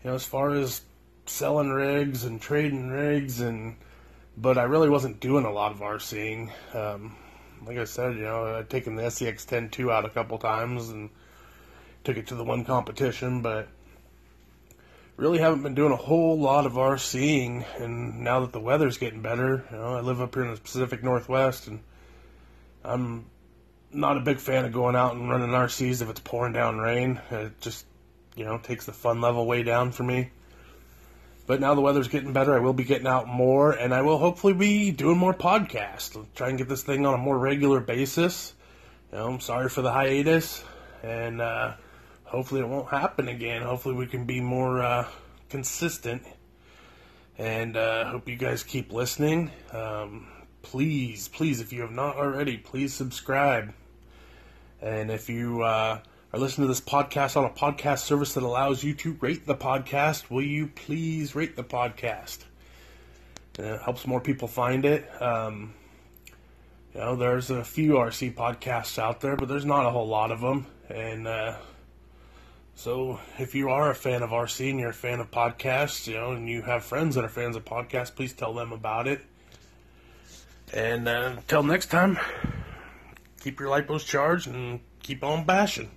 you 0.04 0.10
know, 0.10 0.16
as 0.16 0.26
far 0.26 0.52
as 0.52 0.82
selling 1.26 1.70
rigs 1.70 2.24
and 2.24 2.40
trading 2.40 2.90
rigs 2.90 3.42
and, 3.42 3.78
but 4.38 4.58
I 4.58 4.64
really 4.64 4.90
wasn't 4.90 5.20
doing 5.20 5.46
a 5.46 5.52
lot 5.52 5.72
of 5.72 5.80
RCing. 5.80 6.52
Um, 6.76 7.16
like 7.66 7.78
I 7.78 7.86
said, 7.86 8.16
you 8.16 8.24
know, 8.24 8.58
I'd 8.58 8.70
taken 8.70 8.96
the 8.96 9.04
SCX 9.04 9.46
10-2 9.72 9.92
out 9.92 10.06
a 10.06 10.10
couple 10.10 10.38
times 10.38 10.90
and 10.90 11.10
took 12.04 12.18
it 12.18 12.28
to 12.28 12.36
the 12.36 12.44
one 12.44 12.64
competition, 12.64 13.42
but 13.42 13.70
really 15.18 15.40
haven't 15.40 15.64
been 15.64 15.76
doing 15.76 15.92
a 15.92 15.98
whole 15.98 16.40
lot 16.40 16.66
of 16.66 16.74
RCing. 16.74 17.66
And 17.82 18.22
now 18.22 18.42
that 18.42 18.52
the 18.52 18.60
weather's 18.60 18.98
getting 18.98 19.22
better, 19.22 19.66
you 19.72 19.78
know, 19.78 19.96
I 19.96 20.02
live 20.02 20.22
up 20.22 20.34
here 20.34 20.44
in 20.46 20.54
the 20.54 20.60
Pacific 20.60 21.04
Northwest, 21.04 21.68
and 21.68 21.80
I'm 22.84 23.26
not 23.92 24.18
a 24.18 24.22
big 24.22 24.40
fan 24.40 24.66
of 24.66 24.74
going 24.74 24.96
out 24.96 25.16
and 25.16 25.30
running 25.30 25.50
RCs 25.50 26.02
if 26.02 26.10
it's 26.10 26.20
pouring 26.20 26.54
down 26.54 26.80
rain. 26.80 27.22
It 27.32 27.60
just, 27.62 27.86
you 28.36 28.46
know, 28.46 28.58
takes 28.58 28.86
the 28.86 28.94
fun 28.94 29.22
level 29.22 29.46
way 29.46 29.64
down 29.64 29.92
for 29.92 30.04
me. 30.04 30.32
But 31.46 31.60
now 31.60 31.76
the 31.76 31.82
weather's 31.82 32.08
getting 32.08 32.32
better. 32.32 32.56
I 32.56 32.60
will 32.60 32.74
be 32.74 32.86
getting 32.86 33.08
out 33.08 33.28
more, 33.28 33.74
and 33.74 33.94
I 33.94 34.02
will 34.02 34.18
hopefully 34.18 34.54
be 34.54 34.92
doing 34.92 35.18
more 35.18 35.34
podcasts. 35.34 36.16
I'll 36.16 36.28
try 36.36 36.50
and 36.50 36.58
get 36.58 36.70
this 36.70 36.84
thing 36.84 37.06
on 37.06 37.14
a 37.14 37.18
more 37.18 37.38
regular 37.38 37.82
basis. 37.82 38.54
You 39.12 39.18
know, 39.18 39.28
I'm 39.28 39.40
sorry 39.42 39.70
for 39.70 39.82
the 39.82 39.92
hiatus, 39.92 40.64
and 41.04 41.42
uh, 41.42 41.74
hopefully 42.34 42.62
it 42.62 42.68
won't 42.68 42.90
happen 42.90 43.28
again. 43.28 43.62
Hopefully 43.62 43.94
we 43.94 44.08
can 44.08 44.26
be 44.26 44.42
more 44.42 44.82
uh, 44.82 45.08
consistent. 45.50 46.24
And 47.38 47.78
uh, 47.78 48.06
hope 48.06 48.28
you 48.28 48.36
guys 48.36 48.64
keep 48.64 48.92
listening. 48.92 49.52
Um, 49.72 50.26
please, 50.64 51.28
please, 51.28 51.62
if 51.62 51.72
you 51.72 51.82
have 51.82 51.92
not 51.92 52.16
already, 52.16 52.58
please 52.58 52.92
subscribe. 52.92 53.72
And 54.82 55.12
if 55.12 55.30
you 55.30 55.62
uh, 55.62 56.00
are 56.34 56.40
listening 56.40 56.68
to 56.68 56.74
this 56.74 56.82
podcast 56.82 57.38
on 57.38 57.46
a 57.46 57.52
podcast 57.52 58.00
service 58.00 58.34
that 58.34 58.42
allows 58.42 58.84
you 58.84 58.96
to 58.96 59.14
rate 59.22 59.46
the 59.46 59.56
podcast, 59.56 60.32
will 60.32 60.42
you 60.42 60.68
please 60.68 61.36
rate 61.36 61.56
the 61.56 61.64
podcast? 61.64 62.40
it 63.60 63.82
helps 63.82 64.08
more 64.08 64.20
people 64.20 64.48
find 64.48 64.84
it. 64.86 65.08
Um, 65.22 65.76
you 66.96 67.00
know, 67.00 67.16
there's 67.16 67.52
a 67.52 67.64
few 67.64 67.92
RC 67.94 68.34
podcasts 68.34 68.98
out 68.98 69.22
there, 69.22 69.36
but 69.36 69.48
there's 69.48 69.66
not 69.66 69.86
a 69.86 69.92
whole 69.92 70.08
lot 70.08 70.32
of 70.32 70.42
them. 70.42 70.66
And 70.90 71.28
uh, 71.28 71.58
so, 72.76 73.20
if 73.38 73.56
you 73.56 73.70
are 73.70 73.92
a 73.92 73.96
fan 73.96 74.24
of 74.24 74.32
RC 74.32 74.72
and 74.72 74.80
you're 74.80 74.90
a 74.90 74.94
fan 74.94 75.20
of 75.20 75.32
podcasts, 75.32 76.08
you 76.08 76.16
know, 76.16 76.32
and 76.32 76.50
you 76.50 76.62
have 76.64 76.84
friends 76.84 77.16
that 77.16 77.24
are 77.24 77.30
fans 77.30 77.56
of 77.56 77.64
podcasts, 77.64 78.14
please 78.14 78.34
tell 78.34 78.54
them 78.54 78.72
about 78.72 79.08
it. 79.08 79.22
And 80.74 81.08
uh, 81.08 81.34
until 81.38 81.64
next 81.64 81.88
time, 81.88 82.18
keep 83.42 83.60
your 83.60 83.70
lipos 83.70 84.06
charged 84.06 84.48
and 84.48 84.80
keep 85.02 85.24
on 85.24 85.46
bashing. 85.46 85.92